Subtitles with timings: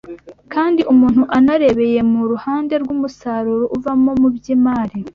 [0.53, 4.97] Kandi umuntu anarebeye mu ruhande rw’umusaruro uvamo mu by’imari